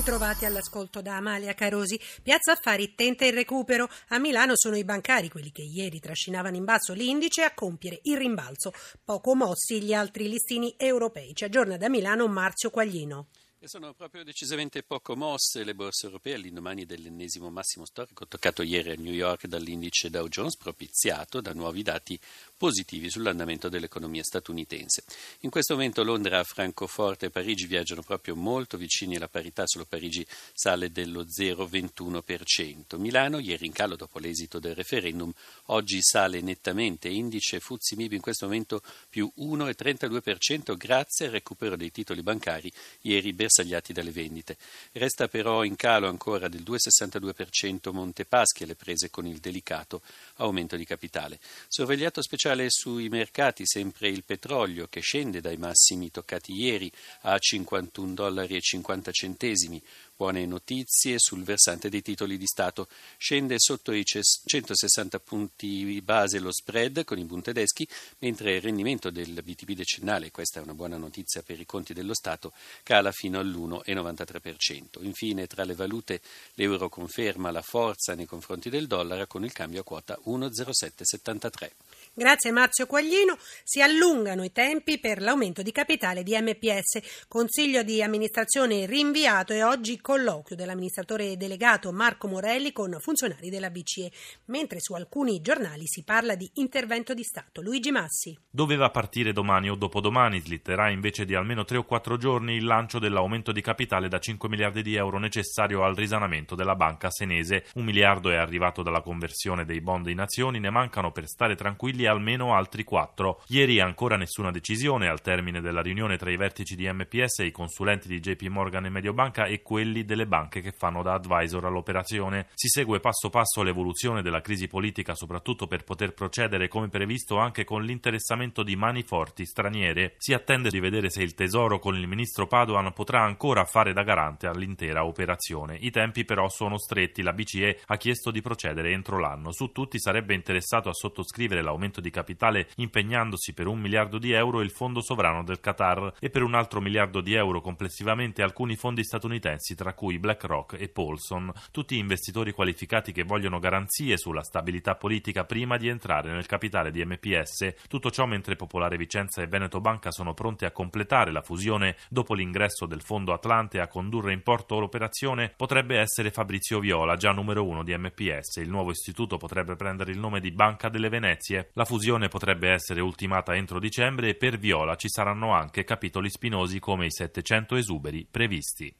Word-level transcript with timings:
Bentrovati 0.00 0.46
all'ascolto 0.46 1.02
da 1.02 1.16
Amalia 1.16 1.52
Carosi. 1.52 2.00
Piazza 2.22 2.52
Affari 2.52 2.94
tenta 2.94 3.26
il 3.26 3.34
recupero. 3.34 3.86
A 4.08 4.18
Milano 4.18 4.52
sono 4.54 4.76
i 4.76 4.82
bancari, 4.82 5.28
quelli 5.28 5.52
che 5.52 5.60
ieri 5.60 6.00
trascinavano 6.00 6.56
in 6.56 6.64
basso 6.64 6.94
l'indice, 6.94 7.42
a 7.42 7.52
compiere 7.52 7.98
il 8.04 8.16
rimbalzo. 8.16 8.72
Poco 9.04 9.34
mossi 9.34 9.82
gli 9.82 9.92
altri 9.92 10.26
listini 10.26 10.74
europei. 10.78 11.34
Ci 11.34 11.44
aggiorna 11.44 11.76
da 11.76 11.90
Milano 11.90 12.26
Marzio 12.28 12.70
Quaglino. 12.70 13.26
E 13.62 13.68
sono 13.68 13.92
proprio 13.92 14.24
decisamente 14.24 14.82
poco 14.82 15.14
mosse 15.14 15.64
le 15.64 15.74
borse 15.74 16.06
europee 16.06 16.32
all'indomani 16.32 16.86
dell'ennesimo 16.86 17.50
massimo 17.50 17.84
storico 17.84 18.26
toccato 18.26 18.62
ieri 18.62 18.92
a 18.92 18.94
New 18.94 19.12
York 19.12 19.46
dall'indice 19.46 20.08
Dow 20.08 20.28
Jones 20.28 20.56
propiziato 20.56 21.42
da 21.42 21.52
nuovi 21.52 21.82
dati 21.82 22.18
positivi 22.56 23.10
sull'andamento 23.10 23.68
dell'economia 23.68 24.22
statunitense. 24.22 25.04
In 25.40 25.50
questo 25.50 25.74
momento 25.74 26.02
Londra, 26.02 26.42
Francoforte 26.42 27.26
e 27.26 27.30
Parigi 27.30 27.66
viaggiano 27.66 28.00
proprio 28.00 28.34
molto 28.34 28.78
vicini 28.78 29.16
alla 29.16 29.28
parità, 29.28 29.66
solo 29.66 29.84
Parigi 29.84 30.26
sale 30.54 30.90
dello 30.90 31.24
0,21%. 31.24 32.96
Milano, 32.96 33.40
ieri 33.40 33.66
in 33.66 33.72
calo 33.72 33.94
dopo 33.94 34.18
l'esito 34.20 34.58
del 34.58 34.74
referendum, 34.74 35.30
oggi 35.66 35.98
sale 36.00 36.40
nettamente, 36.40 37.10
indice 37.10 37.60
Fuzzi 37.60 37.94
Mib 37.94 38.12
in 38.12 38.22
questo 38.22 38.46
momento 38.46 38.80
più 39.10 39.30
1,32% 39.36 40.78
grazie 40.78 41.26
al 41.26 41.32
recupero 41.32 41.76
dei 41.76 41.90
titoli 41.90 42.22
bancari 42.22 42.72
ieri 43.02 43.34
bersagliati 43.50 43.92
dalle 43.92 44.12
vendite. 44.12 44.56
Resta 44.92 45.26
però 45.26 45.64
in 45.64 45.74
calo 45.74 46.08
ancora 46.08 46.46
del 46.48 46.62
2,62% 46.62 47.92
Montepaschi 47.92 48.62
alle 48.62 48.76
prese 48.76 49.10
con 49.10 49.26
il 49.26 49.38
delicato 49.38 50.02
aumento 50.36 50.76
di 50.76 50.84
capitale. 50.84 51.40
Sorvegliato 51.66 52.22
speciale 52.22 52.66
sui 52.68 53.08
mercati, 53.08 53.66
sempre 53.66 54.08
il 54.08 54.22
petrolio 54.22 54.86
che 54.86 55.00
scende 55.00 55.40
dai 55.40 55.56
massimi 55.56 56.10
toccati 56.12 56.52
ieri 56.52 56.90
a 57.22 57.36
51 57.36 58.14
dollari 58.14 58.60
50 58.60 59.10
centesimi, 59.10 59.82
Buone 60.20 60.44
notizie 60.44 61.18
sul 61.18 61.44
versante 61.44 61.88
dei 61.88 62.02
titoli 62.02 62.36
di 62.36 62.44
Stato. 62.44 62.88
Scende 63.16 63.54
sotto 63.56 63.90
i 63.90 64.04
160 64.04 65.18
punti 65.18 65.98
base 66.02 66.40
lo 66.40 66.52
spread 66.52 67.04
con 67.04 67.16
i 67.18 67.24
Bund 67.24 67.42
tedeschi, 67.42 67.88
mentre 68.18 68.56
il 68.56 68.60
rendimento 68.60 69.08
del 69.08 69.42
BTP 69.42 69.70
decennale, 69.70 70.30
questa 70.30 70.60
è 70.60 70.62
una 70.62 70.74
buona 70.74 70.98
notizia 70.98 71.40
per 71.40 71.58
i 71.58 71.64
conti 71.64 71.94
dello 71.94 72.12
Stato, 72.12 72.52
cala 72.82 73.12
fino 73.12 73.38
all'1,93%. 73.38 75.02
Infine, 75.04 75.46
tra 75.46 75.64
le 75.64 75.72
valute, 75.72 76.20
l'euro 76.52 76.90
conferma 76.90 77.50
la 77.50 77.62
forza 77.62 78.14
nei 78.14 78.26
confronti 78.26 78.68
del 78.68 78.86
dollaro 78.86 79.26
con 79.26 79.42
il 79.42 79.52
cambio 79.52 79.80
a 79.80 79.84
quota 79.84 80.20
1,0773. 80.26 81.70
Grazie 82.12 82.50
Marzio 82.50 82.86
Quaglino. 82.86 83.36
Si 83.62 83.80
allungano 83.80 84.42
i 84.42 84.50
tempi 84.50 84.98
per 84.98 85.22
l'aumento 85.22 85.62
di 85.62 85.70
capitale 85.70 86.24
di 86.24 86.36
MPS. 86.36 87.26
Consiglio 87.28 87.84
di 87.84 88.02
amministrazione 88.02 88.84
rinviato 88.84 89.52
e 89.52 89.62
oggi 89.62 90.00
colloquio 90.00 90.56
dell'amministratore 90.56 91.36
delegato 91.36 91.92
Marco 91.92 92.26
Morelli 92.26 92.72
con 92.72 92.96
funzionari 92.98 93.48
della 93.48 93.70
BCE, 93.70 94.10
mentre 94.46 94.80
su 94.80 94.94
alcuni 94.94 95.40
giornali 95.40 95.86
si 95.86 96.02
parla 96.02 96.34
di 96.34 96.50
intervento 96.54 97.14
di 97.14 97.22
Stato. 97.22 97.62
Luigi 97.62 97.92
Massi. 97.92 98.36
Doveva 98.50 98.90
partire 98.90 99.32
domani 99.32 99.70
o 99.70 99.76
dopodomani, 99.76 100.40
slitterà 100.40 100.90
invece 100.90 101.24
di 101.24 101.36
almeno 101.36 101.64
3 101.64 101.78
o 101.78 101.84
4 101.84 102.16
giorni 102.16 102.56
il 102.56 102.64
lancio 102.64 102.98
dell'aumento 102.98 103.52
di 103.52 103.60
capitale 103.60 104.08
da 104.08 104.18
5 104.18 104.48
miliardi 104.48 104.82
di 104.82 104.96
euro 104.96 105.18
necessario 105.18 105.84
al 105.84 105.94
risanamento 105.94 106.56
della 106.56 106.74
banca 106.74 107.08
senese. 107.08 107.66
Un 107.74 107.84
miliardo 107.84 108.30
è 108.30 108.36
arrivato 108.36 108.82
dalla 108.82 109.00
conversione 109.00 109.64
dei 109.64 109.80
bond 109.80 110.08
in 110.08 110.18
azioni, 110.18 110.58
ne 110.58 110.70
mancano 110.70 111.12
per 111.12 111.28
stare 111.28 111.54
tranquilli 111.54 111.99
almeno 112.06 112.54
altri 112.54 112.84
4. 112.84 113.42
Ieri 113.48 113.80
ancora 113.80 114.16
nessuna 114.16 114.50
decisione 114.50 115.08
al 115.08 115.20
termine 115.20 115.60
della 115.60 115.82
riunione 115.82 116.16
tra 116.16 116.30
i 116.30 116.36
vertici 116.36 116.76
di 116.76 116.90
MPS, 116.90 117.38
i 117.38 117.50
consulenti 117.50 118.08
di 118.08 118.20
JP 118.20 118.42
Morgan 118.48 118.86
e 118.86 118.90
Mediobanca 118.90 119.46
e 119.46 119.62
quelli 119.62 120.04
delle 120.04 120.26
banche 120.26 120.60
che 120.60 120.72
fanno 120.72 121.02
da 121.02 121.14
advisor 121.14 121.64
all'operazione. 121.64 122.46
Si 122.54 122.68
segue 122.68 123.00
passo 123.00 123.28
passo 123.28 123.62
l'evoluzione 123.62 124.22
della 124.22 124.40
crisi 124.40 124.68
politica, 124.68 125.14
soprattutto 125.14 125.66
per 125.66 125.84
poter 125.84 126.14
procedere 126.14 126.68
come 126.68 126.88
previsto 126.88 127.38
anche 127.38 127.64
con 127.64 127.82
l'interessamento 127.82 128.62
di 128.62 128.76
mani 128.76 129.02
forti 129.02 129.44
straniere. 129.44 130.14
Si 130.18 130.32
attende 130.32 130.70
di 130.70 130.80
vedere 130.80 131.10
se 131.10 131.22
il 131.22 131.34
Tesoro 131.34 131.78
con 131.78 131.96
il 131.96 132.06
ministro 132.06 132.46
Padoan 132.46 132.92
potrà 132.92 133.22
ancora 133.22 133.64
fare 133.64 133.92
da 133.92 134.02
garante 134.02 134.46
all'intera 134.46 135.04
operazione. 135.04 135.76
I 135.80 135.90
tempi 135.90 136.24
però 136.24 136.48
sono 136.48 136.78
stretti, 136.78 137.22
la 137.22 137.32
BCE 137.32 137.80
ha 137.86 137.96
chiesto 137.96 138.30
di 138.30 138.40
procedere 138.40 138.92
entro 138.92 139.18
l'anno. 139.18 139.52
Su 139.52 139.72
tutti 139.72 139.98
sarebbe 139.98 140.34
interessato 140.34 140.88
a 140.88 140.94
sottoscrivere 140.94 141.62
l'aumento 141.62 141.89
di 141.98 142.10
capitale 142.10 142.68
impegnandosi 142.76 143.52
per 143.52 143.66
un 143.66 143.80
miliardo 143.80 144.18
di 144.18 144.30
euro 144.30 144.60
il 144.60 144.70
fondo 144.70 145.00
sovrano 145.00 145.42
del 145.42 145.58
Qatar 145.58 146.12
e 146.20 146.30
per 146.30 146.42
un 146.42 146.54
altro 146.54 146.80
miliardo 146.80 147.20
di 147.20 147.34
euro 147.34 147.60
complessivamente 147.60 148.42
alcuni 148.42 148.76
fondi 148.76 149.02
statunitensi 149.02 149.74
tra 149.74 149.94
cui 149.94 150.20
BlackRock 150.20 150.76
e 150.78 150.88
Paulson, 150.88 151.52
tutti 151.72 151.98
investitori 151.98 152.52
qualificati 152.52 153.10
che 153.10 153.24
vogliono 153.24 153.58
garanzie 153.58 154.16
sulla 154.16 154.42
stabilità 154.42 154.94
politica 154.94 155.44
prima 155.44 155.76
di 155.76 155.88
entrare 155.88 156.30
nel 156.30 156.46
capitale 156.46 156.90
di 156.90 157.04
MPS. 157.04 157.74
Tutto 157.88 158.10
ciò 158.10 158.26
mentre 158.26 158.56
Popolare 158.56 158.96
Vicenza 158.96 159.42
e 159.42 159.46
Veneto 159.46 159.80
Banca 159.80 160.10
sono 160.10 160.34
pronti 160.34 160.64
a 160.66 160.70
completare 160.70 161.32
la 161.32 161.42
fusione 161.42 161.96
dopo 162.08 162.34
l'ingresso 162.34 162.86
del 162.86 163.00
Fondo 163.00 163.32
Atlante 163.32 163.80
a 163.80 163.88
condurre 163.88 164.32
in 164.32 164.42
porto 164.42 164.78
l'operazione 164.78 165.52
potrebbe 165.56 165.98
essere 165.98 166.30
Fabrizio 166.30 166.78
Viola, 166.80 167.16
già 167.16 167.32
numero 167.32 167.66
uno 167.66 167.82
di 167.82 167.96
MPS. 167.96 168.56
Il 168.56 168.68
nuovo 168.68 168.90
istituto 168.90 169.36
potrebbe 169.36 169.76
prendere 169.76 170.10
il 170.10 170.18
nome 170.18 170.40
di 170.40 170.50
Banca 170.50 170.88
delle 170.88 171.08
Venezie. 171.08 171.70
La 171.80 171.86
fusione 171.86 172.28
potrebbe 172.28 172.68
essere 172.68 173.00
ultimata 173.00 173.56
entro 173.56 173.80
dicembre 173.80 174.28
e 174.28 174.34
per 174.34 174.58
Viola 174.58 174.96
ci 174.96 175.08
saranno 175.08 175.54
anche 175.54 175.82
capitoli 175.82 176.28
spinosi 176.28 176.78
come 176.78 177.06
i 177.06 177.10
700 177.10 177.76
esuberi 177.76 178.28
previsti. 178.30 178.94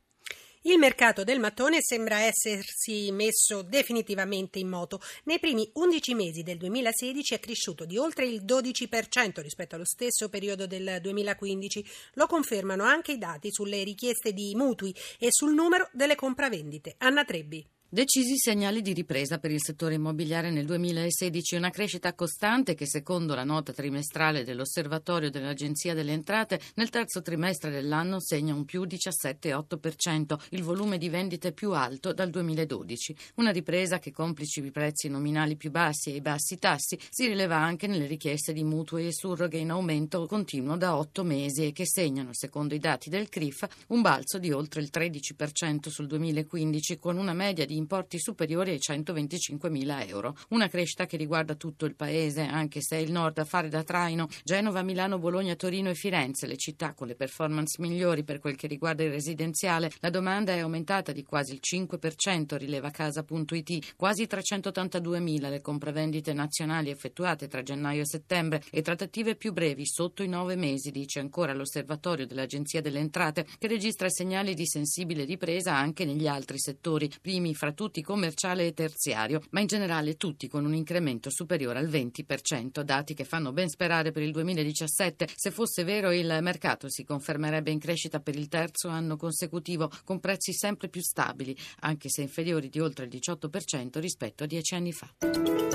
Il 0.63 0.79
mercato 0.79 1.23
del 1.23 1.41
mattone 1.41 1.83
sembra 1.83 2.21
essersi 2.21 3.13
messo 3.13 3.61
definitivamente 3.61 4.59
in 4.59 4.69
moto. 4.69 4.99
Nei 5.25 5.39
primi 5.39 5.71
11 5.75 6.15
mesi 6.15 6.43
del 6.43 6.57
2016 6.57 7.35
è 7.35 7.39
cresciuto 7.39 7.85
di 7.85 7.99
oltre 7.99 8.25
il 8.25 8.47
12% 8.47 9.43
rispetto 9.43 9.75
allo 9.75 9.85
stesso 9.85 10.31
periodo 10.31 10.67
del 10.67 11.01
2015. 11.03 11.87
Lo 12.15 12.27
confermano 12.27 12.85
anche 12.85 13.13
i 13.13 13.19
dati 13.19 13.53
sulle 13.53 13.85
richieste 13.85 14.33
di 14.33 14.55
mutui 14.55 14.95
e 15.19 15.27
sul 15.29 15.53
numero 15.53 15.91
delle 15.93 16.15
compravendite. 16.15 16.95
Anna 16.97 17.27
Trebbi. 17.27 17.63
Decisi 17.93 18.39
segnali 18.39 18.83
di 18.83 18.93
ripresa 18.93 19.39
per 19.39 19.51
il 19.51 19.61
settore 19.61 19.95
immobiliare 19.95 20.53
nel 20.53 20.65
2016, 20.65 21.57
una 21.57 21.71
crescita 21.71 22.15
costante 22.15 22.77
che 22.77 22.87
secondo 22.87 23.35
la 23.35 23.43
nota 23.43 23.73
trimestrale 23.73 24.45
dell'Osservatorio 24.45 25.29
dell'Agenzia 25.29 25.93
delle 25.93 26.13
Entrate 26.13 26.61
nel 26.77 26.89
terzo 26.89 27.21
trimestre 27.21 27.73
dell'anno 27.73 28.21
segna 28.21 28.55
un 28.55 28.65
più 28.65 28.83
17,8%, 28.83 30.39
il 30.51 30.63
volume 30.63 30.99
di 30.99 31.09
vendite 31.09 31.51
più 31.51 31.73
alto 31.73 32.13
dal 32.13 32.31
2012. 32.31 33.17
Una 33.35 33.51
ripresa 33.51 33.99
che 33.99 34.13
complici 34.13 34.65
i 34.65 34.71
prezzi 34.71 35.09
nominali 35.09 35.57
più 35.57 35.73
bassi 35.73 36.13
e 36.13 36.15
i 36.15 36.21
bassi 36.21 36.59
tassi 36.59 36.97
si 37.11 37.27
rileva 37.27 37.57
anche 37.57 37.89
nelle 37.89 38.07
richieste 38.07 38.53
di 38.53 38.63
mutui 38.63 39.09
e 39.09 39.13
surroghe 39.13 39.59
in 39.59 39.73
aumento 39.73 40.27
continuo 40.27 40.77
da 40.77 40.97
otto 40.97 41.25
mesi 41.25 41.67
e 41.67 41.73
che 41.73 41.89
segnano, 41.89 42.31
secondo 42.35 42.77
i 42.77 42.79
dati 42.79 43.11
del 43.11 43.29
CRIF, 43.29 43.67
un 43.89 44.01
balzo 44.01 44.39
di 44.39 44.53
oltre 44.53 44.81
il 44.81 44.91
13% 44.93 45.89
sul 45.89 46.07
2015 46.07 47.01
con 47.01 47.17
una 47.17 47.33
media 47.33 47.67
di 47.67 47.79
importi 47.81 48.19
superiori 48.21 48.71
ai 48.71 48.81
125 48.81 49.69
mila 49.71 50.05
euro. 50.05 50.37
Una 50.51 50.69
crescita 50.69 51.07
che 51.07 51.17
riguarda 51.17 51.55
tutto 51.55 51.87
il 51.87 51.97
paese, 51.97 52.43
anche 52.43 52.81
se 52.81 52.97
il 52.97 53.11
nord 53.11 53.39
a 53.39 53.45
fare 53.45 53.69
da 53.69 53.83
traino. 53.83 54.29
Genova, 54.45 54.83
Milano, 54.83 55.19
Bologna, 55.19 55.57
Torino 55.57 55.91
e 55.91 55.95
Firenze, 55.95 56.47
le 56.47 56.57
città 56.57 56.93
con 56.93 57.07
le 57.07 57.17
performance 57.17 57.81
migliori 57.81 58.23
per 58.23 58.39
quel 58.39 58.57
che 58.57 58.67
riguarda 58.67 59.03
il 59.03 59.11
residenziale. 59.11 59.91
La 60.01 60.11
domanda 60.11 60.53
è 60.53 60.59
aumentata 60.59 61.13
di 61.13 61.25
quasi 61.25 61.55
il 61.55 61.61
5%, 61.61 62.57
rileva 62.57 62.91
casa.it, 62.91 63.95
quasi 63.97 64.27
382 64.27 65.21
mila 65.21 65.49
le 65.49 65.61
compravendite 65.61 66.33
nazionali 66.33 66.91
effettuate 66.91 67.49
tra 67.49 67.63
gennaio 67.63 68.03
e 68.03 68.07
settembre 68.07 68.63
e 68.71 68.83
trattative 68.83 69.37
più 69.37 69.53
brevi 69.53 69.87
sotto 69.87 70.23
i 70.23 70.29
nove 70.29 70.57
mesi, 70.57 70.91
dice 70.91 71.21
ancora 71.21 71.55
l'osservatorio 71.55 72.27
dell'Agenzia 72.27 72.81
delle 72.81 72.99
Entrate, 72.99 73.47
che 73.59 73.67
registra 73.67 74.09
segnali 74.09 74.55
di 74.55 74.67
sensibile 74.67 75.25
ripresa 75.25 75.75
anche 75.75 76.05
negli 76.05 76.27
altri 76.27 76.59
settori, 76.59 77.11
primi 77.21 77.55
fra 77.55 77.70
tutti 77.73 78.03
commerciale 78.03 78.67
e 78.67 78.75
terziario, 78.75 79.43
ma 79.51 79.61
in 79.61 79.67
generale 79.67 80.17
tutti 80.17 80.49
con 80.49 80.65
un 80.65 80.75
incremento 80.75 81.31
superiore 81.31 81.79
al 81.79 81.89
20%, 81.89 82.83
dati 82.83 83.15
che 83.15 83.25
fanno 83.25 83.53
ben 83.53 83.69
sperare 83.69 84.11
per 84.11 84.23
il 84.23 84.33
2017. 84.33 85.29
Se 85.35 85.51
fosse 85.51 85.85
vero 85.85 86.11
il 86.11 86.39
mercato 86.41 86.89
si 86.89 87.05
confermerebbe 87.05 87.71
in 87.71 87.79
crescita 87.79 88.21
per 88.21 88.37
il 88.37 88.49
terzo 88.49 88.89
anno 88.89 89.17
consecutivo 89.17 89.91
con 90.05 90.21
prezzi 90.21 90.53
sempre 90.53 90.89
più 90.89 91.01
stabili, 91.03 91.57
anche 91.81 92.09
se 92.09 92.23
inferiori 92.23 92.69
di 92.69 92.81
oltre 92.81 93.07
il 93.07 93.11
18% 93.11 93.99
rispetto 93.99 94.45
a 94.45 94.47
dieci 94.47 94.75
anni 94.75 94.93
fa. 94.93 95.70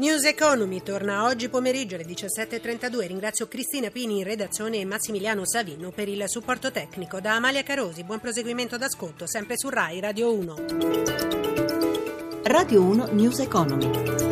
News 0.00 0.24
Economy 0.24 0.82
torna 0.82 1.24
oggi 1.24 1.50
pomeriggio 1.50 1.96
alle 1.96 2.06
17.32. 2.06 3.06
Ringrazio 3.06 3.46
Cristina 3.48 3.90
Pini 3.90 4.20
in 4.20 4.24
redazione 4.24 4.78
e 4.78 4.86
Massimiliano 4.86 5.44
Savino 5.44 5.90
per 5.90 6.08
il 6.08 6.24
supporto 6.26 6.72
tecnico. 6.72 7.20
Da 7.20 7.34
Amalia 7.34 7.62
Carosi, 7.62 8.02
buon 8.02 8.18
proseguimento 8.18 8.78
d'ascolto, 8.78 9.26
sempre 9.26 9.58
su 9.58 9.68
RAI 9.68 10.00
Radio 10.00 10.32
1. 10.32 10.54
Radio 12.44 12.82
1 12.82 13.08
News 13.12 13.40
Economy. 13.40 14.29